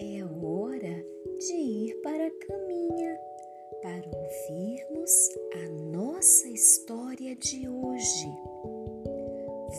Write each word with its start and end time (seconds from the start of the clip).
É 0.00 0.24
hora 0.24 1.04
de 1.38 1.52
ir 1.52 2.00
para 2.02 2.26
a 2.26 2.30
caminha 2.48 3.16
para 3.80 4.10
ouvirmos 4.12 5.30
a 5.54 5.68
nossa 5.92 6.48
história 6.48 7.36
de 7.36 7.68
hoje. 7.68 8.28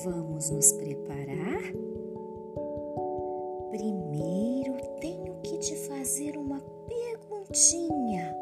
Vamos 0.06 0.50
nos 0.52 0.72
preparar? 0.72 1.64
Primeiro 3.72 4.78
tenho 5.02 5.42
que 5.42 5.58
te 5.58 5.76
fazer 5.90 6.38
uma 6.38 6.62
perguntinha. 6.88 8.34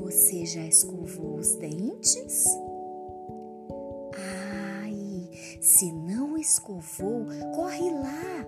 Você 0.00 0.44
já 0.44 0.66
escovou 0.66 1.36
os 1.36 1.54
dentes? 1.54 2.48
Se 5.62 5.92
não 5.92 6.21
escovou, 6.42 7.24
corre 7.54 7.90
lá, 7.90 8.46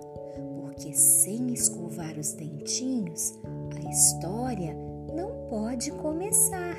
porque 0.60 0.92
sem 0.92 1.54
escovar 1.54 2.18
os 2.18 2.32
dentinhos, 2.32 3.38
a 3.76 3.88
história 3.88 4.74
não 5.14 5.48
pode 5.48 5.92
começar. 5.92 6.76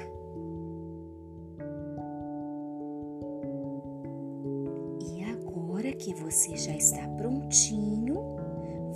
E 5.01 5.23
agora 5.23 5.93
que 5.93 6.13
você 6.13 6.57
já 6.57 6.75
está 6.75 7.07
prontinho, 7.17 8.35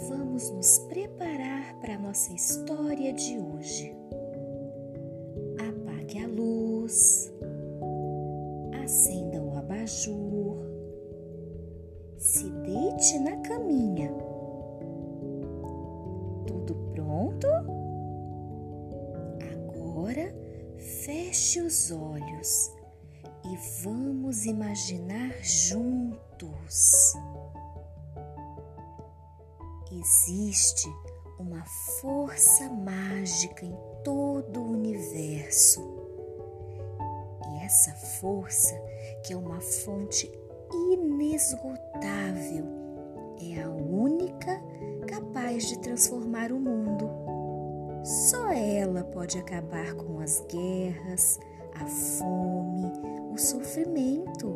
vamos 0.10 0.52
nos 0.52 0.80
preparar 0.80 1.74
para 1.80 1.96
a 1.96 2.00
nossa 2.00 2.34
história 2.34 3.14
de 3.14 3.40
hoje. 3.40 3.96
Apague 5.58 6.20
a 6.22 6.28
luz, 6.28 7.19
pronto? 17.20 17.48
Agora 19.52 20.34
feche 20.78 21.62
os 21.62 21.92
olhos 21.92 22.72
e 23.44 23.58
vamos 23.84 24.46
imaginar 24.46 25.34
juntos. 25.44 27.14
Existe 29.92 30.88
uma 31.38 31.66
força 32.00 32.70
mágica 32.70 33.66
em 33.66 33.76
todo 34.04 34.62
o 34.62 34.72
universo. 34.72 35.82
E 37.52 37.58
essa 37.66 37.92
força, 37.94 38.80
que 39.26 39.34
é 39.34 39.38
uma 39.38 39.60
fonte 39.60 40.32
inesgotável, 40.72 42.79
é 43.40 43.64
a 43.64 43.70
única 43.70 44.62
capaz 45.08 45.68
de 45.68 45.80
transformar 45.80 46.52
o 46.52 46.60
mundo. 46.60 47.10
Só 48.04 48.50
ela 48.52 49.04
pode 49.04 49.38
acabar 49.38 49.94
com 49.94 50.20
as 50.20 50.44
guerras, 50.50 51.40
a 51.76 51.86
fome, 51.86 52.92
o 53.32 53.38
sofrimento. 53.38 54.56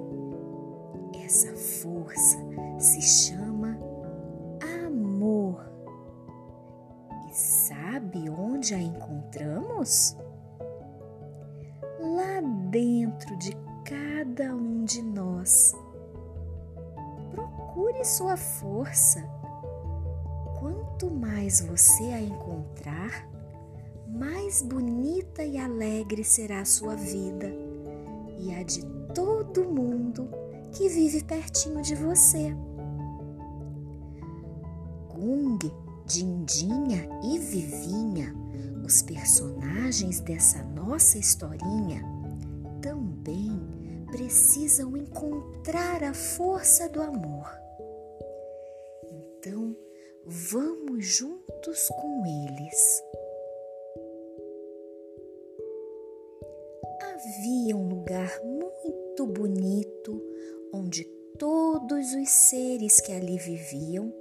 Essa 1.23 1.53
força 1.55 2.37
se 2.77 3.01
chama 3.01 3.77
amor. 4.85 5.65
E 7.29 7.33
sabe 7.35 8.29
onde 8.29 8.73
a 8.73 8.79
encontramos? 8.79 10.17
Lá 11.99 12.41
dentro 12.69 13.37
de 13.37 13.55
cada 13.85 14.55
um 14.55 14.83
de 14.83 15.01
nós 15.01 15.73
procure 17.73 18.05
sua 18.05 18.37
força. 18.37 19.27
Quanto 20.59 21.09
mais 21.09 21.59
você 21.61 22.03
a 22.03 22.21
encontrar, 22.21 23.27
mais 24.07 24.61
bonita 24.61 25.43
e 25.43 25.57
alegre 25.57 26.23
será 26.23 26.61
a 26.61 26.65
sua 26.65 26.95
vida 26.95 27.51
e 28.37 28.53
a 28.53 28.61
de 28.61 28.85
todo 29.15 29.65
mundo 29.65 30.29
que 30.71 30.87
vive 30.87 31.23
pertinho 31.23 31.81
de 31.81 31.95
você. 31.95 32.55
Gung, 35.09 35.59
Dindinha 36.05 37.09
e 37.23 37.39
Vivinha, 37.39 38.35
os 38.85 39.01
personagens 39.01 40.19
dessa 40.19 40.63
nossa 40.63 41.17
historinha, 41.17 42.03
também 42.81 43.59
precisam 44.11 44.95
encontrar 44.95 46.03
a 46.03 46.13
força 46.13 46.87
do 46.87 47.01
amor. 47.01 47.62
Vamos 50.35 51.05
juntos 51.05 51.89
com 51.89 52.25
eles. 52.25 53.03
Havia 57.03 57.77
um 57.77 57.87
lugar 57.87 58.41
muito 58.43 59.27
bonito 59.27 60.19
onde 60.73 61.03
todos 61.37 62.15
os 62.15 62.29
seres 62.29 62.99
que 62.99 63.11
ali 63.11 63.37
viviam 63.37 64.11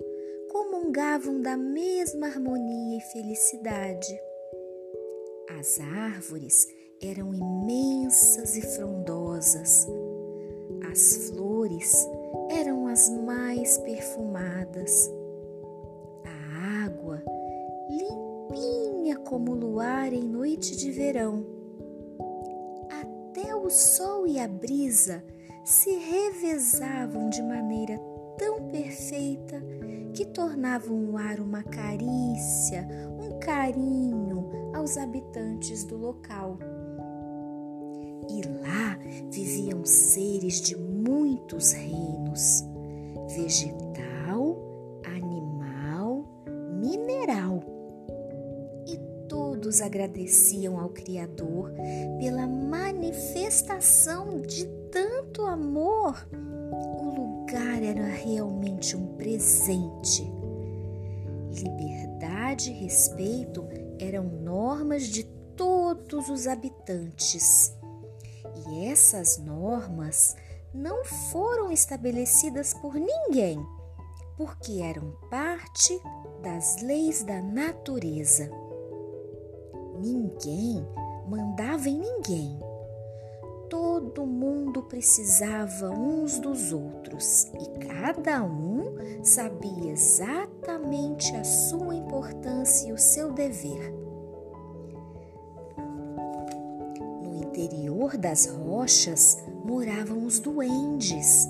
comungavam 0.51 1.41
da 1.41 1.57
mesma 1.57 2.27
harmonia 2.27 2.99
e 2.99 3.13
felicidade. 3.13 4.21
As 5.59 5.81
árvores 5.81 6.69
eram 7.01 7.33
imensas 7.33 8.55
e 8.59 8.61
frondosas. 8.61 9.87
As 10.91 11.31
flores 11.31 12.07
eram 12.51 12.87
as 12.87 13.09
mais 13.09 13.79
perfumadas. 13.79 15.22
Como 19.33 19.55
luar 19.55 20.13
em 20.13 20.23
noite 20.23 20.77
de 20.77 20.91
verão. 20.91 21.43
Até 23.01 23.55
o 23.57 23.71
sol 23.71 24.27
e 24.27 24.39
a 24.39 24.47
brisa 24.47 25.25
se 25.65 25.91
revezavam 25.91 27.31
de 27.31 27.41
maneira 27.41 27.99
tão 28.37 28.69
perfeita 28.69 29.59
que 30.13 30.27
tornavam 30.27 31.13
o 31.13 31.17
ar 31.17 31.41
uma 31.41 31.63
carícia, 31.63 32.87
um 33.19 33.39
carinho 33.39 34.51
aos 34.75 34.99
habitantes 34.99 35.83
do 35.83 35.97
local. 35.97 36.59
E 38.29 38.43
lá 38.61 38.99
viviam 39.31 39.83
seres 39.83 40.61
de 40.61 40.77
muitos 40.77 41.73
reinos: 41.73 42.67
vegetal, 43.35 44.59
animal, 45.07 46.27
mineral. 46.83 47.52
Todos 49.63 49.81
agradeciam 49.81 50.77
ao 50.81 50.89
Criador 50.89 51.71
pela 52.19 52.49
manifestação 52.49 54.41
de 54.41 54.67
tanto 54.91 55.43
amor. 55.43 56.17
O 56.33 57.15
lugar 57.15 57.81
era 57.81 58.07
realmente 58.07 58.97
um 58.97 59.15
presente. 59.15 60.29
Liberdade 61.53 62.73
e 62.73 62.75
respeito 62.75 63.65
eram 64.01 64.25
normas 64.25 65.05
de 65.05 65.23
todos 65.57 66.29
os 66.29 66.49
habitantes. 66.49 67.73
E 68.67 68.87
essas 68.87 69.39
normas 69.39 70.35
não 70.75 71.05
foram 71.05 71.71
estabelecidas 71.71 72.75
por 72.75 72.97
ninguém, 72.97 73.65
porque 74.37 74.81
eram 74.81 75.13
parte 75.31 75.97
das 76.43 76.83
leis 76.83 77.23
da 77.23 77.41
natureza. 77.41 78.62
Ninguém 80.03 80.87
mandava 81.29 81.89
em 81.89 81.99
ninguém. 81.99 82.59
Todo 83.71 84.27
mundo 84.27 84.83
precisava 84.83 85.89
uns 85.89 86.39
dos 86.39 86.73
outros 86.73 87.45
e 87.61 87.87
cada 87.87 88.43
um 88.43 88.97
sabia 89.23 89.93
exatamente 89.93 91.35
a 91.37 91.45
sua 91.45 91.95
importância 91.95 92.89
e 92.89 92.93
o 92.93 92.99
seu 92.99 93.33
dever. 93.33 94.03
interior 97.53 98.17
das 98.17 98.47
rochas 98.47 99.39
moravam 99.65 100.25
os 100.25 100.41
duendes. 100.41 101.47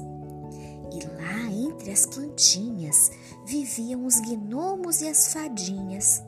E 0.92 1.04
lá 1.16 1.50
entre 1.50 1.90
as 1.90 2.06
plantinhas 2.06 3.10
viviam 3.46 4.04
os 4.04 4.20
gnomos 4.20 5.00
e 5.00 5.08
as 5.08 5.32
fadinhas. 5.32 6.22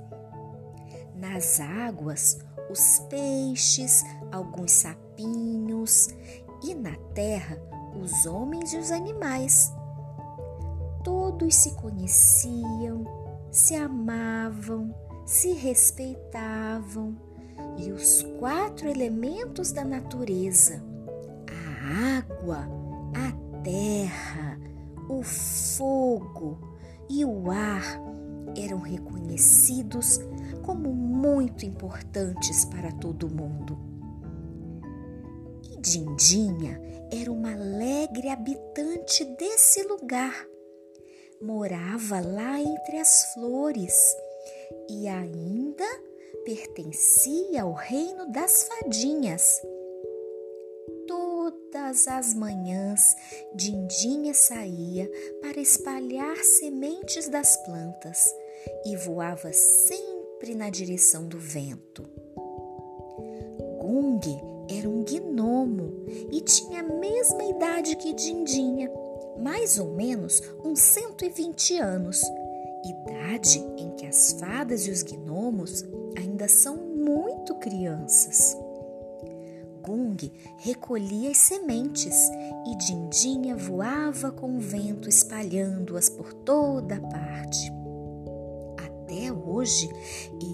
Nas 1.15 1.61
águas, 1.61 2.39
os 2.71 2.99
peixes, 3.09 4.05
alguns 4.33 4.73
sapinhos 4.73 6.09
e 6.63 6.75
na 6.75 6.97
terra, 7.15 7.57
os 8.03 8.27
homens 8.27 8.73
e 8.73 8.79
os 8.79 8.91
animais. 8.91 9.73
Todos 11.03 11.55
se 11.55 11.75
conheciam, 11.75 13.05
se 13.51 13.75
amavam, 13.75 14.95
se 15.25 15.53
respeitavam 15.53 17.17
e 17.77 17.93
os 17.93 18.23
quatro 18.39 18.89
elementos 18.89 19.71
da 19.73 19.85
natureza: 19.85 20.83
a 21.49 22.19
água, 22.19 22.69
a 23.15 23.61
terra, 23.63 24.59
o 25.09 25.23
fogo 25.23 26.59
e 27.09 27.25
o 27.25 27.51
ar 27.51 27.85
eram 28.57 28.81
reconhecidos 28.81 30.19
como 30.65 30.93
muito 30.93 31.65
importantes 31.65 32.65
para 32.65 32.91
todo 32.93 33.29
mundo. 33.29 33.79
E 35.71 35.81
Dindinha 35.81 36.81
era 37.13 37.31
uma 37.31 37.53
alegre 37.53 38.29
habitante 38.29 39.25
desse 39.25 39.83
lugar. 39.85 40.47
Morava 41.41 42.21
lá 42.21 42.61
entre 42.61 42.99
as 42.99 43.35
flores 43.35 43.95
e 44.89 45.07
ainda 45.07 45.85
pertencia 46.45 47.63
ao 47.63 47.73
reino 47.73 48.31
das 48.33 48.65
fadinhas. 48.65 49.61
Todas 51.07 52.09
as 52.09 52.35
manhãs, 52.35 53.15
Dindinha 53.55 54.33
saía 54.33 55.11
para 55.43 55.61
espalhar 55.61 56.37
sementes 56.37 57.29
das 57.29 57.57
plantas 57.65 58.25
e 58.87 58.97
voava 58.97 59.53
sempre 60.35 60.55
na 60.55 60.69
direção 60.69 61.27
do 61.29 61.39
vento. 61.39 62.03
Gung 63.81 64.21
era 64.69 64.89
um 64.89 65.05
gnomo 65.05 66.07
e 66.33 66.41
tinha 66.41 66.81
a 66.81 66.83
mesma 66.83 67.45
idade 67.45 67.97
que 67.97 68.13
Dindinha, 68.13 68.91
mais 69.39 69.79
ou 69.79 69.95
menos 69.95 70.43
uns 70.65 70.81
120 70.81 71.79
anos, 71.79 72.21
idade 72.85 73.59
em 73.79 73.91
que 73.95 74.07
as 74.07 74.33
fadas 74.33 74.87
e 74.87 74.91
os 74.91 75.03
gnomos 75.03 75.85
ainda 76.17 76.49
são 76.49 76.77
muito 76.77 77.55
crianças. 77.57 78.57
Gung 79.83 80.17
recolhia 80.59 81.31
as 81.31 81.37
sementes 81.37 82.17
e 82.67 82.77
Dindinha 82.77 83.55
voava 83.55 84.33
com 84.33 84.57
o 84.57 84.61
vento 84.61 85.09
espalhando-as 85.09 86.09
por 86.09 86.33
toda 86.33 86.99
parte. 87.01 87.74
Até 89.15 89.33
hoje, 89.33 89.89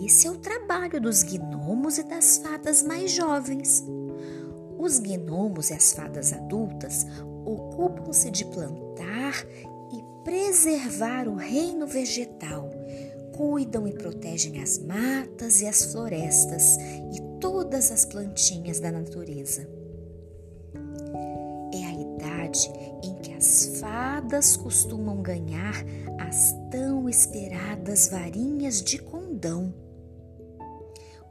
esse 0.05 0.27
é 0.27 0.31
o 0.31 0.37
trabalho 0.37 1.01
dos 1.01 1.23
gnomos 1.23 1.97
e 1.97 2.03
das 2.03 2.37
fadas 2.37 2.83
mais 2.83 3.11
jovens. 3.11 3.83
Os 4.79 4.99
gnomos 4.99 5.71
e 5.71 5.73
as 5.73 5.95
fadas 5.95 6.35
adultas 6.35 7.07
ocupam-se 7.47 8.31
de 8.31 8.45
plantar 8.45 9.47
e 9.91 10.05
preservar 10.25 11.27
o 11.27 11.37
reino 11.37 11.87
vegetal 11.87 12.69
cuidam 13.35 13.89
e 13.89 13.95
protegem 13.95 14.63
as 14.63 14.79
matas 14.79 15.63
e 15.63 15.67
as 15.67 15.87
florestas 15.87 16.77
e 17.15 17.41
todas 17.41 17.91
as 17.91 18.05
plantinhas 18.05 18.79
da 18.79 18.93
natureza. 18.93 19.67
É 21.73 21.87
a 21.87 21.93
idade 21.93 22.71
em 23.03 23.15
as 23.41 23.79
fadas 23.81 24.55
costumam 24.55 25.23
ganhar 25.23 25.73
as 26.29 26.55
tão 26.71 27.09
esperadas 27.09 28.09
varinhas 28.09 28.83
de 28.83 28.99
condão. 28.99 29.73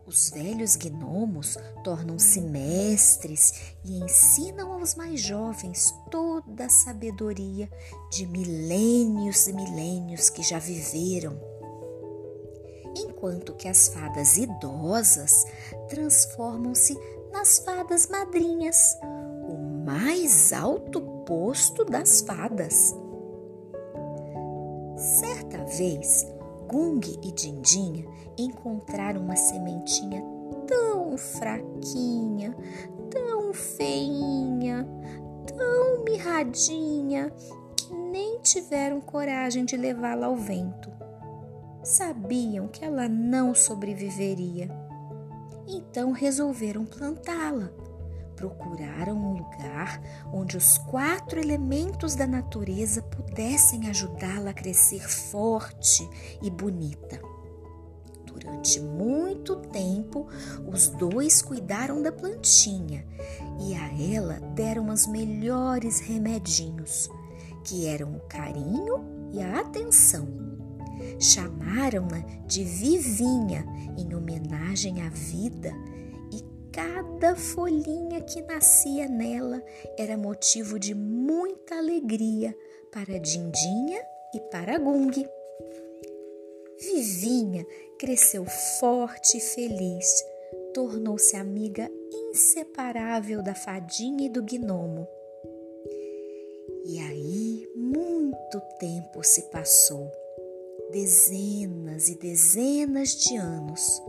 Os 0.08 0.32
velhos 0.32 0.76
gnomos 0.76 1.56
tornam-se 1.84 2.42
mestres 2.42 3.76
e 3.86 4.04
ensinam 4.04 4.74
aos 4.74 4.96
mais 4.96 5.22
jovens 5.22 5.94
toda 6.10 6.66
a 6.66 6.70
sabedoria 6.70 7.70
de 8.12 8.26
milênios 8.26 9.46
e 9.46 9.54
milênios 9.54 10.32
que 10.32 10.42
já 10.42 10.58
viveram 10.58 11.40
enquanto 12.98 13.54
que 13.54 13.68
as 13.68 13.90
fadas 13.90 14.36
idosas 14.36 15.46
transformam-se 15.88 16.98
nas 17.32 17.60
fadas 17.60 18.08
madrinhas, 18.08 18.98
o 19.48 19.86
mais 19.86 20.52
alto 20.52 21.19
posto 21.30 21.86
das 21.86 22.20
fadas. 22.20 22.94
Certa 24.98 25.64
vez, 25.78 26.28
Gung 26.68 27.00
e 27.24 27.32
Dindinha 27.32 28.06
encontraram 28.38 29.22
uma 29.22 29.38
sementinha 29.38 30.22
tão 30.68 31.18
fraquinha, 31.18 32.54
tão 33.10 33.54
feinha, 33.54 34.86
tão 35.56 36.04
mirradinha, 36.04 37.32
que 37.78 37.94
nem 37.94 38.40
tiveram 38.42 39.00
coragem 39.00 39.64
de 39.64 39.78
levá-la 39.78 40.26
ao 40.26 40.36
vento 40.36 41.00
sabiam 41.84 42.68
que 42.68 42.84
ela 42.84 43.08
não 43.08 43.56
sobreviveria. 43.56 44.70
Então 45.68 46.12
resolveram 46.12 46.86
plantá-la. 46.86 47.72
Procuraram 48.40 49.18
um 49.18 49.34
lugar 49.34 50.02
onde 50.32 50.56
os 50.56 50.78
quatro 50.78 51.42
elementos 51.42 52.16
da 52.16 52.26
natureza 52.26 53.02
pudessem 53.02 53.90
ajudá-la 53.90 54.52
a 54.52 54.54
crescer 54.54 55.02
forte 55.10 56.10
e 56.42 56.50
bonita. 56.50 57.20
Durante 58.26 58.80
muito 58.80 59.58
tempo, 59.58 60.26
os 60.66 60.88
dois 60.88 61.42
cuidaram 61.42 62.02
da 62.02 62.14
plantinha 62.14 63.06
e 63.60 63.76
a 63.76 64.16
ela 64.16 64.40
deram 64.56 64.88
os 64.88 65.06
melhores 65.06 66.00
remedinhos, 66.00 67.10
que 67.66 67.88
eram 67.88 68.16
o 68.16 68.22
carinho 68.22 69.04
e 69.34 69.42
a 69.42 69.60
atenção. 69.60 70.30
Chamaram-na 71.20 72.20
de 72.48 72.64
Vivinha 72.64 73.66
em 73.98 74.16
homenagem 74.16 75.02
à 75.02 75.10
vida, 75.10 75.74
cada 76.80 77.36
folhinha 77.36 78.22
que 78.22 78.42
nascia 78.42 79.06
nela 79.10 79.62
era 79.98 80.18
motivo 80.18 80.80
de 80.80 80.96
muita 80.96 81.76
alegria 81.78 82.58
para 82.90 83.20
Dindinha 83.20 84.02
e 84.34 84.40
para 84.50 84.78
Gung. 84.78 85.12
Vivinha 86.80 87.66
cresceu 88.00 88.46
forte 88.80 89.38
e 89.38 89.42
feliz, 89.42 90.24
tornou-se 90.74 91.36
amiga 91.36 91.92
inseparável 92.14 93.44
da 93.44 93.54
fadinha 93.54 94.28
e 94.28 94.30
do 94.30 94.42
gnomo. 94.42 95.06
E 96.86 96.98
aí 96.98 97.70
muito 97.76 98.62
tempo 98.80 99.22
se 99.22 99.42
passou 99.50 100.10
dezenas 100.92 102.08
e 102.08 102.16
dezenas 102.16 103.10
de 103.18 103.36
anos, 103.36 104.02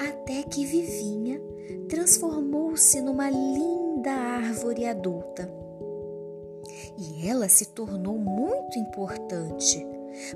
até 0.00 0.42
que 0.42 0.66
Vivinha 0.66 1.53
transformou-se 1.94 3.00
numa 3.00 3.30
linda 3.30 4.10
árvore 4.10 4.84
adulta. 4.84 5.48
E 6.98 7.28
ela 7.28 7.48
se 7.48 7.66
tornou 7.66 8.18
muito 8.18 8.76
importante, 8.80 9.86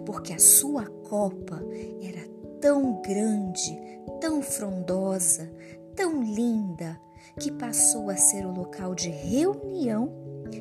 porque 0.07 0.33
a 0.33 0.39
sua 0.39 0.87
copa 0.87 1.61
era 2.01 2.29
tão 2.61 3.03
grande, 3.03 3.77
tão 4.21 4.41
frondosa, 4.41 5.51
tão 5.97 6.23
linda, 6.23 6.97
que 7.41 7.51
passou 7.51 8.09
a 8.09 8.17
ser 8.17 8.47
o 8.47 8.55
local 8.55 8.95
de 8.95 9.09
reunião 9.09 10.13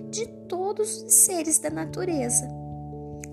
de 0.10 0.26
todos 0.50 1.04
os 1.04 1.14
seres 1.14 1.60
da 1.60 1.70
natureza. 1.70 2.48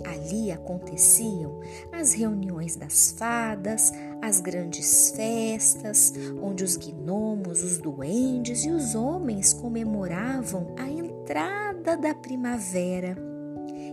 Ali 0.04 0.52
aconteciam 0.52 1.60
as 1.92 2.12
reuniões 2.12 2.76
das 2.76 3.12
fadas, 3.12 3.90
as 4.24 4.40
grandes 4.40 5.10
festas, 5.10 6.12
onde 6.42 6.64
os 6.64 6.76
gnomos, 6.76 7.62
os 7.62 7.76
duendes 7.76 8.64
e 8.64 8.70
os 8.70 8.94
homens 8.94 9.52
comemoravam 9.52 10.74
a 10.78 10.88
entrada 10.88 11.94
da 11.94 12.14
primavera 12.14 13.16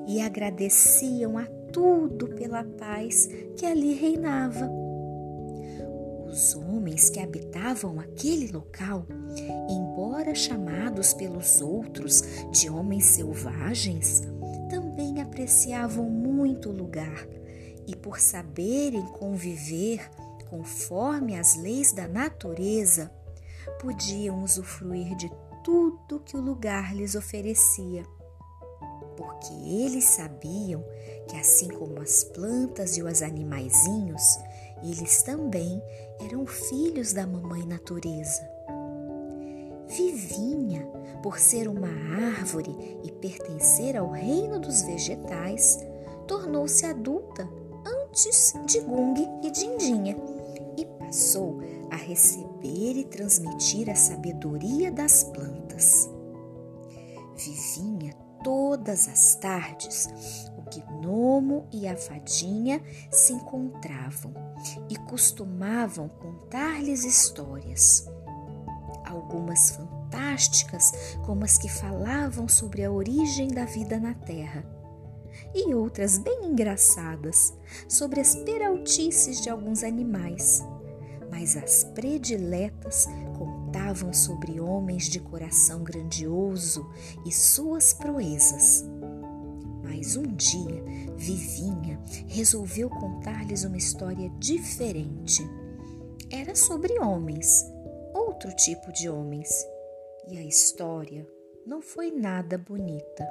e 0.08 0.22
agradeciam 0.22 1.38
a 1.38 1.46
tudo 1.74 2.30
pela 2.30 2.64
paz 2.64 3.28
que 3.58 3.66
ali 3.66 3.94
reinava. 3.94 4.72
Os 6.26 6.56
homens 6.56 7.10
que 7.10 7.20
habitavam 7.20 8.00
aquele 8.00 8.54
local, 8.54 9.06
embora 9.70 10.34
chamados 10.34 11.14
pelos 11.14 11.60
outros 11.60 12.24
de 12.52 12.70
homens 12.70 13.04
selvagens, 13.04 14.24
também 14.70 15.22
apreciavam 15.22 16.10
muito 16.10 16.70
o 16.70 16.74
lugar 16.74 17.28
e, 17.86 17.96
por 17.96 18.20
saberem 18.20 19.06
conviver 19.08 20.10
conforme 20.52 21.40
as 21.40 21.56
leis 21.56 21.94
da 21.94 22.10
natureza, 22.10 23.10
podiam 23.80 24.44
usufruir 24.44 25.16
de 25.16 25.32
tudo 25.64 26.20
que 26.20 26.36
o 26.36 26.42
lugar 26.42 26.94
lhes 26.94 27.16
oferecia. 27.16 28.04
Porque 29.16 29.54
eles 29.54 30.04
sabiam 30.04 30.84
que, 31.30 31.38
assim 31.38 31.70
como 31.70 32.02
as 32.02 32.26
plantas 32.26 32.98
e 32.98 33.02
os 33.02 33.22
animaizinhos, 33.22 34.22
eles 34.84 35.24
também 35.24 35.82
eram 36.20 36.46
filhos 36.46 37.14
da 37.14 37.26
mamãe 37.26 37.66
natureza. 37.66 38.46
Vivinha 39.88 40.86
por 41.24 41.40
ser 41.40 41.70
uma 41.70 41.88
árvore 42.38 43.00
e 43.06 43.12
pertencer 43.12 43.96
ao 43.96 44.12
reino 44.12 44.60
dos 44.60 44.82
vegetais, 44.82 45.80
tornou-se 46.28 46.86
adulta 46.86 47.48
antes 47.86 48.54
de 48.66 48.82
Gung 48.82 49.16
e 49.44 49.52
Dindinha 49.52 50.41
passou 51.12 51.60
a 51.92 51.98
receber 51.98 52.94
e 52.96 53.04
transmitir 53.04 53.90
a 53.90 53.96
sabedoria 53.96 54.90
das 54.90 55.26
plantas. 55.26 56.10
Vivinha 57.36 58.16
Todas 58.42 59.08
as 59.08 59.36
tardes, 59.36 60.10
o 60.58 60.64
gnomo 60.64 61.68
e 61.72 61.88
a 61.88 61.96
fadinha 61.96 62.82
se 63.12 63.34
encontravam 63.34 64.34
e 64.90 64.96
costumavam 64.96 66.10
contar-lhes 66.10 67.04
histórias. 67.04 68.08
Algumas 69.06 69.72
fantásticas, 69.72 70.92
como 71.24 71.44
as 71.44 71.58
que 71.58 71.70
falavam 71.70 72.48
sobre 72.48 72.84
a 72.84 72.92
origem 72.92 73.50
da 73.50 73.66
vida 73.66 74.00
na 74.00 74.16
Terra, 74.16 74.66
e 75.54 75.72
outras 75.76 76.18
bem 76.18 76.46
engraçadas, 76.46 77.54
sobre 77.88 78.22
as 78.22 78.34
peraltices 78.34 79.40
de 79.40 79.52
alguns 79.52 79.84
animais. 79.84 80.64
Mas 81.32 81.56
as 81.56 81.86
prediletas 81.86 83.08
contavam 83.38 84.14
sobre 84.14 84.60
homens 84.60 85.08
de 85.08 85.20
coração 85.22 85.82
grandioso 85.82 86.86
e 87.26 87.32
suas 87.32 87.94
proezas. 87.94 88.86
Mas 89.82 90.18
um 90.18 90.24
dia, 90.24 90.84
Vivinha 91.16 92.00
resolveu 92.28 92.90
contar-lhes 92.90 93.64
uma 93.64 93.78
história 93.78 94.30
diferente. 94.38 95.42
Era 96.30 96.54
sobre 96.54 97.00
homens, 97.00 97.66
outro 98.14 98.54
tipo 98.58 98.92
de 98.92 99.10
homens, 99.10 99.50
e 100.28 100.38
a 100.38 100.44
história 100.44 101.26
não 101.66 101.82
foi 101.82 102.12
nada 102.12 102.58
bonita. 102.58 103.28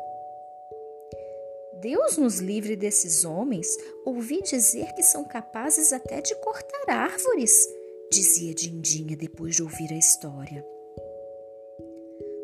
Deus 1.80 2.16
nos 2.16 2.38
livre 2.40 2.76
desses 2.76 3.24
homens, 3.24 3.68
ouvi 4.04 4.42
dizer 4.42 4.92
que 4.94 5.02
são 5.02 5.24
capazes 5.24 5.92
até 5.92 6.20
de 6.20 6.34
cortar 6.36 6.90
árvores 6.90 7.66
dizia 8.12 8.52
Dindinha 8.52 9.16
depois 9.16 9.54
de 9.54 9.62
ouvir 9.62 9.92
a 9.92 9.96
história. 9.96 10.66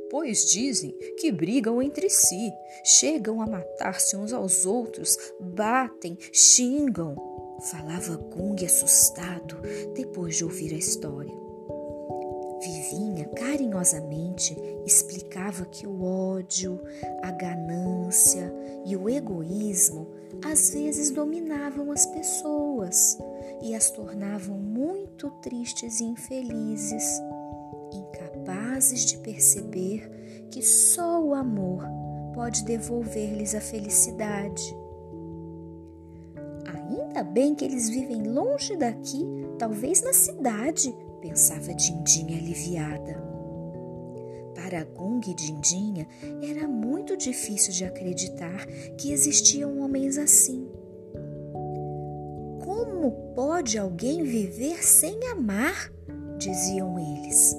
Pois 0.09 0.49
dizem 0.49 0.93
que 1.19 1.33
brigam 1.33 1.83
entre 1.83 2.09
si, 2.09 2.53
chegam 2.85 3.43
a 3.43 3.47
matar-se 3.47 4.17
uns 4.17 4.33
aos 4.33 4.65
outros, 4.65 5.19
batem, 5.41 6.17
xingam, 6.33 7.17
falava 7.69 8.17
Gung 8.17 8.65
assustado 8.65 9.61
depois 9.93 10.37
de 10.37 10.45
ouvir 10.45 10.73
a 10.73 10.79
história. 10.79 11.35
Vivinha 12.61 13.29
carinhosamente 13.31 14.57
explicava 14.87 15.67
que 15.67 15.85
o 15.85 16.05
ódio, 16.05 16.81
a 17.23 17.33
ganância 17.33 18.55
e 18.85 18.97
o 18.97 19.09
egoísmo 19.09 20.15
às 20.45 20.71
vezes 20.71 21.11
dominavam 21.11 21.91
as 21.93 22.07
pessoas 22.07 23.19
e 23.63 23.75
as 23.75 23.91
tornavam 23.91 24.59
muito 24.59 25.31
tristes 25.43 26.01
e 26.01 26.05
infelizes, 26.05 27.21
incapazes 27.93 29.05
de 29.07 29.19
perceber 29.19 30.47
que 30.51 30.63
só 30.63 31.23
o 31.23 31.35
amor 31.35 31.85
pode 32.35 32.65
devolver-lhes 32.65 33.55
a 33.55 33.61
felicidade. 33.61 34.77
Ainda 36.67 37.23
bem 37.23 37.55
que 37.55 37.65
eles 37.65 37.89
vivem 37.89 38.23
longe 38.25 38.77
daqui, 38.77 39.25
talvez 39.59 40.03
na 40.03 40.13
cidade, 40.13 40.95
pensava 41.21 41.75
Dindinha 41.75 42.39
aliviada. 42.39 43.36
Para 44.57 44.85
Gung 44.85 45.21
e 45.29 45.35
Dindinha 45.35 46.09
era 46.43 46.67
muito 46.67 47.15
difícil 47.15 47.75
de 47.75 47.85
acreditar 47.85 48.67
que 48.97 49.13
existiam 49.13 49.81
homens 49.81 50.17
assim. 50.17 50.67
Como 52.65 53.13
pode 53.35 53.79
alguém 53.79 54.25
viver 54.25 54.83
sem 54.83 55.29
amar? 55.29 55.93
diziam 56.39 56.99
eles. 56.99 57.55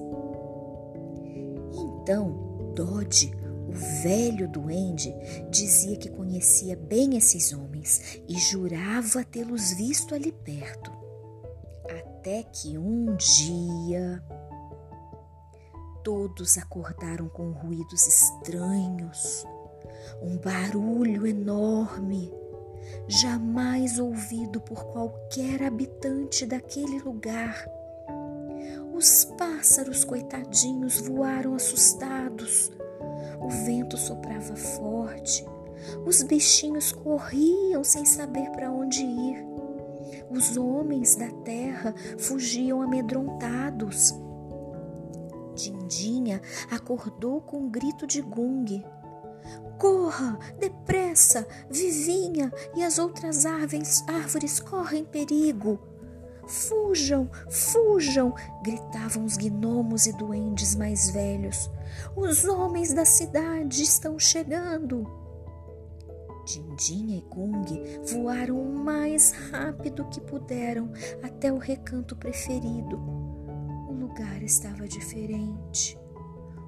Então, 1.74 2.74
Dodge, 2.76 3.32
o 3.68 3.72
velho 4.02 4.48
duende, 4.48 5.14
dizia 5.50 5.98
que 5.98 6.10
conhecia 6.10 6.76
bem 6.76 7.16
esses 7.16 7.54
homens 7.54 8.22
e 8.28 8.38
jurava 8.40 9.24
tê-los 9.24 9.74
visto 9.74 10.16
ali 10.16 10.32
perto. 10.32 10.92
Até 11.90 12.44
que 12.44 12.78
um 12.78 13.16
dia 13.16 14.24
todos 16.08 16.58
acordaram 16.58 17.28
com 17.28 17.52
ruídos 17.52 18.08
estranhos, 18.08 19.46
um 20.22 20.38
barulho 20.38 21.28
enorme, 21.28 22.34
jamais 23.10 24.00
ouvido 24.00 24.62
por 24.62 24.86
qualquer 24.86 25.64
habitante 25.64 26.46
daquele 26.46 27.00
lugar. 27.00 27.62
Os 28.94 29.26
pássaros, 29.38 30.06
coitadinhos, 30.06 31.02
voaram 31.02 31.54
assustados. 31.54 32.72
O 33.42 33.50
vento 33.50 33.98
soprava 33.98 34.56
forte. 34.56 35.46
Os 36.06 36.24
bichinhos 36.24 36.94
corriam 36.94 37.84
sem 37.84 38.06
saber 38.06 38.50
para 38.52 38.72
onde 38.72 39.02
ir. 39.02 39.46
Os 40.30 40.56
homens 40.56 41.18
da 41.18 41.30
terra 41.44 41.94
fugiam 42.18 42.82
amedrontados. 42.82 44.16
Dindinha 45.58 46.40
acordou 46.70 47.42
com 47.42 47.58
um 47.62 47.70
grito 47.70 48.06
de 48.06 48.22
gungue. 48.22 48.86
Corra, 49.80 50.38
depressa, 50.60 51.48
Vivinha 51.70 52.54
e 52.76 52.84
as 52.84 53.00
outras 53.00 53.46
árvores, 53.46 54.04
árvores 54.08 54.60
correm 54.60 55.04
perigo. 55.04 55.80
Fujam, 56.48 57.30
fujam! 57.50 58.34
gritavam 58.64 59.26
os 59.26 59.36
gnomos 59.36 60.06
e 60.06 60.14
duendes 60.14 60.76
mais 60.76 61.10
velhos. 61.10 61.70
Os 62.16 62.46
homens 62.46 62.94
da 62.94 63.04
cidade 63.04 63.82
estão 63.82 64.18
chegando. 64.18 65.06
Dindinha 66.46 67.18
e 67.18 67.22
Gung 67.22 67.66
voaram 68.06 68.62
o 68.62 68.74
mais 68.74 69.32
rápido 69.52 70.06
que 70.06 70.22
puderam 70.22 70.90
até 71.22 71.52
o 71.52 71.58
recanto 71.58 72.16
preferido 72.16 73.17
lugar 74.08 74.42
estava 74.42 74.88
diferente, 74.88 75.98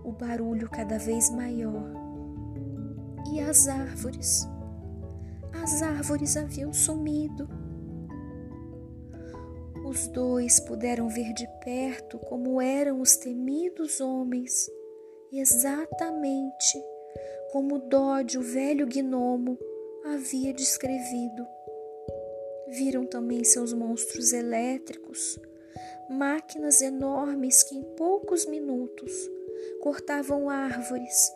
o 0.03 0.11
barulho 0.11 0.69
cada 0.69 0.97
vez 0.97 1.29
maior. 1.29 1.93
E 3.31 3.39
as 3.39 3.67
árvores? 3.67 4.45
As 5.53 5.81
árvores 5.81 6.35
haviam 6.35 6.73
sumido. 6.73 7.47
Os 9.85 10.07
dois 10.07 10.59
puderam 10.59 11.07
ver 11.07 11.33
de 11.33 11.47
perto 11.63 12.19
como 12.19 12.61
eram 12.61 13.01
os 13.01 13.15
temidos 13.15 14.01
homens, 14.01 14.69
exatamente 15.31 16.83
como 17.51 17.79
Dodge, 17.79 18.37
o 18.37 18.43
velho 18.43 18.85
gnomo, 18.85 19.57
havia 20.05 20.53
descrevido. 20.53 21.47
Viram 22.67 23.05
também 23.07 23.43
seus 23.43 23.73
monstros 23.73 24.33
elétricos, 24.33 25.39
máquinas 26.09 26.81
enormes 26.81 27.63
que 27.63 27.75
em 27.75 27.83
poucos 27.95 28.45
minutos 28.45 29.11
cortavam 29.81 30.49
árvores 30.49 31.31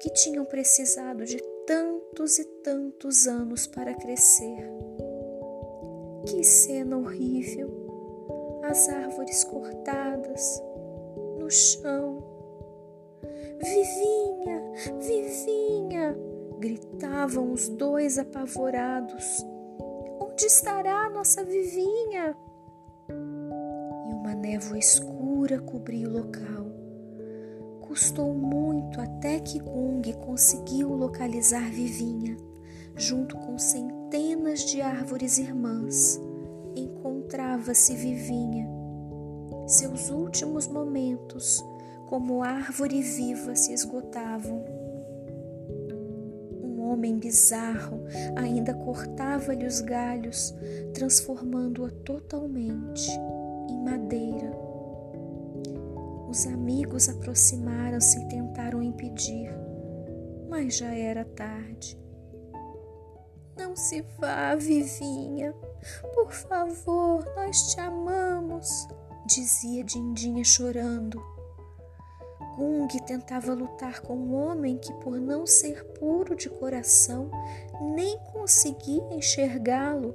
que 0.00 0.10
tinham 0.10 0.44
precisado 0.44 1.24
de 1.24 1.40
tantos 1.66 2.38
e 2.38 2.44
tantos 2.44 3.26
anos 3.26 3.66
para 3.66 3.94
crescer. 3.94 4.68
Que 6.26 6.42
cena 6.44 6.98
horrível! 6.98 7.82
As 8.64 8.88
árvores 8.88 9.44
cortadas 9.44 10.62
no 11.38 11.50
chão. 11.50 12.22
Vivinha, 13.60 14.62
Vivinha! 15.00 16.16
gritavam 16.58 17.52
os 17.52 17.68
dois 17.68 18.18
apavorados. 18.18 19.44
Onde 20.20 20.46
estará 20.46 21.10
nossa 21.10 21.44
Vivinha? 21.44 22.36
Uma 24.22 24.36
névoa 24.36 24.78
escura 24.78 25.58
cobria 25.58 26.08
o 26.08 26.12
local. 26.12 26.66
Custou 27.80 28.32
muito 28.32 29.00
até 29.00 29.40
que 29.40 29.58
Gung 29.58 30.00
conseguiu 30.24 30.92
localizar 30.92 31.68
Vivinha, 31.72 32.36
junto 32.94 33.36
com 33.36 33.58
centenas 33.58 34.60
de 34.60 34.80
árvores 34.80 35.38
irmãs. 35.38 36.20
Encontrava-se 36.76 37.96
Vivinha. 37.96 38.68
Seus 39.66 40.08
últimos 40.08 40.68
momentos, 40.68 41.60
como 42.06 42.44
árvore 42.44 43.02
viva, 43.02 43.56
se 43.56 43.72
esgotavam. 43.72 44.64
Um 46.62 46.80
homem 46.82 47.18
bizarro 47.18 48.04
ainda 48.36 48.72
cortava-lhe 48.72 49.66
os 49.66 49.80
galhos, 49.80 50.54
transformando-a 50.94 51.90
totalmente 52.04 53.10
em 53.68 53.78
madeira. 53.82 54.52
Os 56.28 56.46
amigos 56.46 57.08
aproximaram-se 57.08 58.18
e 58.18 58.28
tentaram 58.28 58.82
impedir, 58.82 59.50
mas 60.48 60.76
já 60.76 60.94
era 60.94 61.24
tarde. 61.24 61.98
Não 63.56 63.76
se 63.76 64.02
vá, 64.18 64.54
Vivinha. 64.54 65.52
Por 66.14 66.32
favor, 66.32 67.24
nós 67.36 67.72
te 67.72 67.80
amamos, 67.80 68.88
dizia 69.26 69.84
Dindinha 69.84 70.44
chorando. 70.44 71.22
Gung 72.56 72.88
tentava 73.06 73.54
lutar 73.54 74.00
com 74.00 74.14
um 74.14 74.34
homem 74.34 74.78
que, 74.78 74.92
por 74.94 75.18
não 75.18 75.46
ser 75.46 75.84
puro 75.98 76.36
de 76.36 76.48
coração, 76.48 77.30
nem 77.94 78.18
conseguia 78.32 79.02
enxergá-lo, 79.14 80.14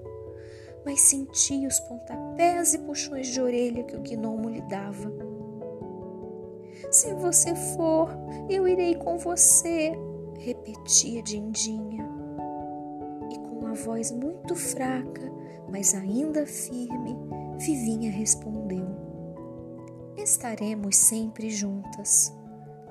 mas 0.88 1.02
sentia 1.02 1.68
os 1.68 1.82
pontapés 1.82 2.74
e 2.74 2.78
puxões 2.80 3.28
de 3.28 3.42
orelha 3.42 3.84
que 3.84 3.98
o 3.98 4.00
gnomo 4.00 4.48
lhe 4.48 4.62
dava. 4.62 5.12
Se 6.90 7.14
você 7.16 7.54
for, 7.54 8.10
eu 8.50 8.66
irei 8.66 8.96
com 8.96 9.18
você, 9.18 9.92
repetia 10.40 11.22
Dindinha. 11.22 12.10
E 13.30 13.38
com 13.38 13.60
uma 13.60 13.74
voz 13.74 14.14
muito 14.14 14.56
fraca, 14.56 15.30
mas 15.70 15.94
ainda 15.94 16.46
firme, 16.46 17.18
Vivinha 17.58 18.10
respondeu: 18.10 18.88
Estaremos 20.16 20.96
sempre 20.96 21.50
juntas. 21.50 22.34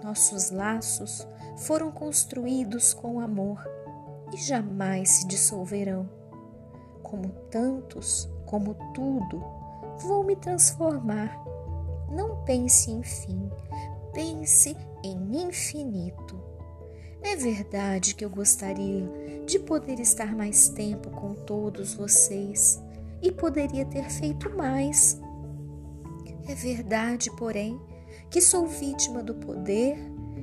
Nossos 0.04 0.50
laços 0.50 1.26
foram 1.56 1.90
construídos 1.90 2.92
com 2.92 3.20
amor 3.20 3.66
e 4.34 4.36
jamais 4.36 5.08
se 5.08 5.26
dissolverão. 5.26 6.25
Como 7.06 7.28
tantos, 7.52 8.28
como 8.46 8.74
tudo, 8.92 9.40
vou 10.00 10.24
me 10.24 10.34
transformar. 10.34 11.40
Não 12.10 12.42
pense 12.44 12.90
em 12.90 13.00
fim, 13.00 13.48
pense 14.12 14.76
em 15.04 15.46
infinito. 15.46 16.36
É 17.22 17.36
verdade 17.36 18.12
que 18.12 18.24
eu 18.24 18.28
gostaria 18.28 19.08
de 19.46 19.56
poder 19.60 20.00
estar 20.00 20.34
mais 20.34 20.68
tempo 20.68 21.08
com 21.10 21.34
todos 21.34 21.94
vocês 21.94 22.82
e 23.22 23.30
poderia 23.30 23.84
ter 23.84 24.10
feito 24.10 24.50
mais. 24.56 25.20
É 26.48 26.56
verdade, 26.56 27.30
porém, 27.36 27.80
que 28.28 28.40
sou 28.40 28.66
vítima 28.66 29.22
do 29.22 29.36
poder 29.36 29.96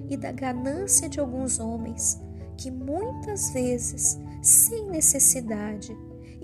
e 0.09 0.15
da 0.15 0.31
ganância 0.31 1.09
de 1.09 1.19
alguns 1.19 1.59
homens 1.59 2.21
que 2.57 2.71
muitas 2.71 3.49
vezes, 3.51 4.17
sem 4.41 4.89
necessidade, 4.89 5.93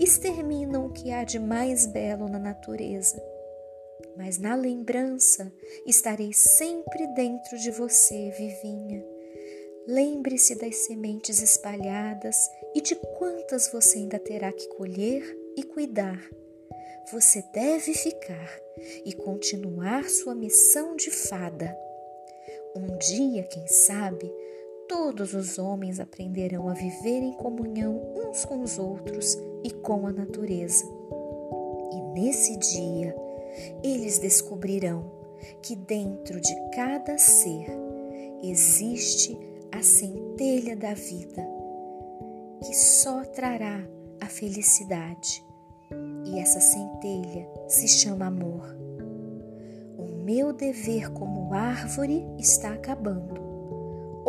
exterminam 0.02 0.86
o 0.86 0.92
que 0.92 1.12
há 1.12 1.24
de 1.24 1.38
mais 1.38 1.86
belo 1.86 2.28
na 2.28 2.38
natureza. 2.38 3.22
Mas 4.16 4.38
na 4.38 4.54
lembrança 4.54 5.52
estarei 5.86 6.32
sempre 6.32 7.06
dentro 7.14 7.58
de 7.58 7.70
você, 7.70 8.30
Vivinha. 8.30 9.04
Lembre-se 9.86 10.54
das 10.54 10.76
sementes 10.76 11.42
espalhadas 11.42 12.36
e 12.74 12.80
de 12.80 12.94
quantas 13.18 13.70
você 13.72 13.98
ainda 13.98 14.18
terá 14.18 14.52
que 14.52 14.68
colher 14.68 15.22
e 15.56 15.62
cuidar. 15.62 16.20
Você 17.12 17.42
deve 17.52 17.92
ficar 17.94 18.60
e 19.04 19.12
continuar 19.12 20.08
sua 20.08 20.34
missão 20.34 20.96
de 20.96 21.10
fada. 21.10 21.76
Um 22.76 22.96
dia, 22.98 23.42
quem 23.44 23.66
sabe, 23.66 24.30
todos 24.90 25.34
os 25.34 25.56
homens 25.56 26.00
aprenderão 26.00 26.68
a 26.68 26.74
viver 26.74 27.22
em 27.22 27.32
comunhão 27.34 28.12
uns 28.16 28.44
com 28.44 28.60
os 28.60 28.76
outros 28.76 29.38
e 29.62 29.70
com 29.70 30.04
a 30.04 30.12
natureza. 30.12 30.84
E 31.92 32.00
nesse 32.18 32.58
dia, 32.58 33.14
eles 33.84 34.18
descobrirão 34.18 35.08
que 35.62 35.76
dentro 35.76 36.40
de 36.40 36.52
cada 36.74 37.16
ser 37.18 37.66
existe 38.42 39.38
a 39.70 39.80
centelha 39.80 40.74
da 40.74 40.92
vida, 40.92 41.46
que 42.66 42.74
só 42.74 43.24
trará 43.26 43.86
a 44.20 44.26
felicidade. 44.26 45.46
E 46.24 46.36
essa 46.40 46.58
centelha 46.58 47.48
se 47.68 47.86
chama 47.86 48.26
amor. 48.26 48.76
O 49.96 50.24
meu 50.24 50.52
dever 50.52 51.12
como 51.12 51.54
árvore 51.54 52.26
está 52.40 52.72
acabando. 52.72 53.39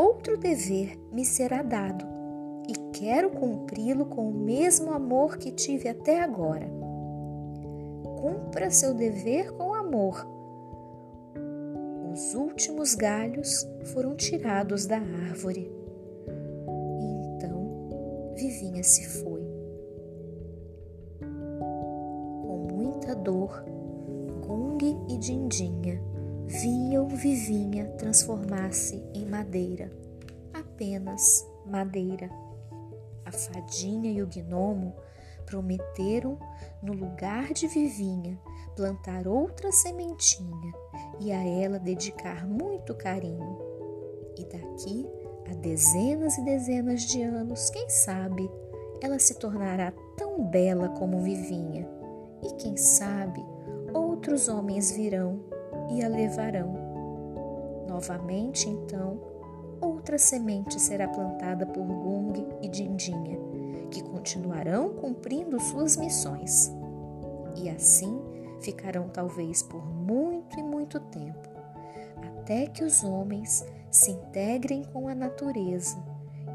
Outro 0.02 0.36
dever 0.36 0.98
me 1.14 1.24
será 1.24 1.62
dado 1.62 2.04
e 2.68 2.74
quero 2.92 3.30
cumpri-lo 3.30 4.08
com 4.08 4.30
o 4.30 4.34
mesmo 4.34 4.92
amor 4.92 5.38
que 5.38 5.52
tive 5.52 5.88
até 5.88 6.20
agora. 6.24 6.68
Cumpra 8.20 8.72
seu 8.72 8.96
dever 8.96 9.52
com 9.52 9.76
amor. 9.76 10.26
Os 12.12 12.34
últimos 12.34 12.96
galhos 12.96 13.64
foram 13.94 14.16
tirados 14.16 14.88
da 14.88 14.98
árvore. 14.98 15.72
E 17.00 17.36
então 17.36 18.34
Vivinha 18.36 18.84
se 18.84 19.08
foi. 19.08 19.44
Com 22.42 22.68
muita 22.74 23.14
dor, 23.14 23.64
Gung 24.48 24.80
e 25.14 25.18
Dindinha 25.20 26.11
viam 26.48 27.08
Vivinha 27.08 27.88
transformar-se 27.98 29.04
em 29.14 29.26
madeira, 29.26 29.92
apenas 30.54 31.48
madeira. 31.66 32.30
A 33.26 33.32
fadinha 33.32 34.12
e 34.12 34.22
o 34.22 34.28
gnomo 34.28 34.94
prometeram, 35.46 36.38
no 36.82 36.94
lugar 36.94 37.54
de 37.54 37.68
Vivinha, 37.68 38.40
plantar 38.76 39.28
outra 39.28 39.72
sementinha 39.72 40.74
e 41.20 41.32
a 41.32 41.44
ela 41.44 41.78
dedicar 41.78 42.48
muito 42.48 42.96
carinho. 42.96 43.60
E 44.38 44.46
daqui 44.46 45.06
a 45.50 45.54
dezenas 45.56 46.38
e 46.38 46.46
dezenas 46.46 47.02
de 47.04 47.22
anos, 47.22 47.70
quem 47.70 47.90
sabe, 47.90 48.50
ela 49.02 49.20
se 49.20 49.36
tornará 49.36 49.94
tão 50.18 50.46
bela 50.46 50.90
como 50.90 51.22
Vivinha. 51.22 51.88
E 52.42 52.54
quem 52.56 52.78
sabe, 52.78 53.44
outros 53.94 54.48
homens 54.48 54.92
virão 54.92 55.51
e 55.92 56.04
a 56.04 56.08
levarão. 56.08 56.74
Novamente, 57.88 58.70
então, 58.70 59.20
outra 59.82 60.18
semente 60.18 60.80
será 60.80 61.08
plantada 61.08 61.66
por 61.66 61.84
Gung 61.84 62.48
e 62.62 62.68
Dindinha, 62.70 63.38
que 63.90 64.02
continuarão 64.02 64.94
cumprindo 64.94 65.60
suas 65.60 65.98
missões. 65.98 66.72
E 67.56 67.70
assim 67.70 68.22
ficarão 68.62 69.10
talvez 69.10 69.62
por 69.62 69.86
muito 69.86 70.58
e 70.58 70.64
muito 70.64 71.00
tempo, 71.00 71.50
até 72.38 72.68
que 72.68 72.84
os 72.84 73.04
homens 73.04 73.66
se 73.90 74.12
integrem 74.12 74.84
com 74.86 75.08
a 75.08 75.16
natureza 75.16 75.98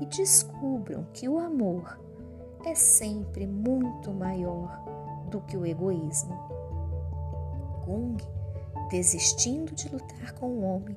e 0.01 0.07
descubram 0.07 1.07
que 1.13 1.29
o 1.29 1.39
amor 1.39 2.01
é 2.65 2.75
sempre 2.75 3.47
muito 3.47 4.13
maior 4.13 4.83
do 5.31 5.41
que 5.43 5.57
o 5.57 5.67
egoísmo. 5.67 6.35
Gung, 7.85 8.17
desistindo 8.89 9.75
de 9.75 9.89
lutar 9.89 10.33
com 10.35 10.47
o 10.47 10.63
homem, 10.63 10.97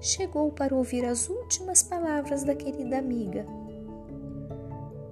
chegou 0.00 0.50
para 0.50 0.74
ouvir 0.74 1.04
as 1.04 1.28
últimas 1.28 1.82
palavras 1.82 2.44
da 2.44 2.54
querida 2.54 2.98
amiga. 2.98 3.44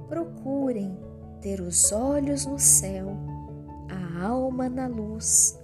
Procurem 0.09 0.97
ter 1.41 1.61
os 1.61 1.93
olhos 1.93 2.47
no 2.47 2.59
céu, 2.59 3.17
a 3.89 4.27
alma 4.27 4.69
na 4.69 4.87
luz 4.87 5.59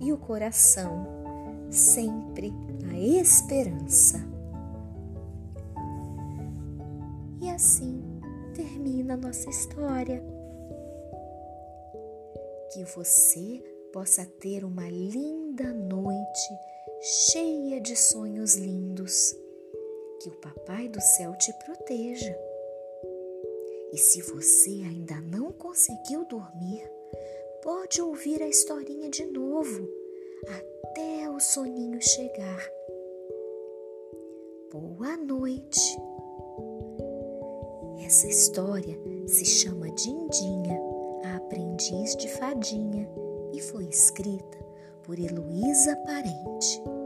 e 0.00 0.12
o 0.12 0.18
coração 0.18 1.06
sempre 1.70 2.52
na 2.82 2.98
esperança. 2.98 4.24
E 7.40 7.50
assim 7.50 8.02
termina 8.54 9.16
nossa 9.16 9.50
história. 9.50 10.22
Que 12.72 12.84
você 12.84 13.62
possa 13.92 14.24
ter 14.24 14.64
uma 14.64 14.88
linda 15.54 15.72
noite 15.72 16.58
cheia 17.00 17.80
de 17.80 17.96
sonhos 17.96 18.56
lindos. 18.56 19.36
Que 20.20 20.28
o 20.28 20.32
Papai 20.32 20.88
do 20.88 21.00
Céu 21.00 21.32
te 21.38 21.52
proteja. 21.64 22.36
E 23.92 23.96
se 23.96 24.20
você 24.22 24.70
ainda 24.70 25.20
não 25.20 25.52
conseguiu 25.52 26.24
dormir, 26.24 26.90
pode 27.62 28.02
ouvir 28.02 28.42
a 28.42 28.48
historinha 28.48 29.08
de 29.08 29.26
novo 29.26 29.88
até 30.48 31.30
o 31.30 31.38
soninho 31.38 32.02
chegar. 32.02 32.68
Boa 34.72 35.16
noite. 35.16 35.96
Essa 38.04 38.26
história 38.26 38.98
se 39.28 39.44
chama 39.44 39.88
Dindinha, 39.92 40.80
a 41.24 41.36
aprendiz 41.36 42.16
de 42.16 42.28
fadinha, 42.28 43.08
e 43.52 43.60
foi 43.60 43.84
escrita 43.84 44.63
por 45.06 45.18
Heloísa 45.20 45.96
Parente. 46.04 47.03